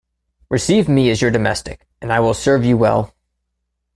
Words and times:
Receive 0.49 0.89
me 0.89 1.11
as 1.11 1.21
your 1.21 1.29
domestic, 1.29 1.85
and 2.01 2.11
I 2.11 2.21
will 2.21 2.33
serve 2.33 2.65
you 2.65 2.75
well. 2.75 3.13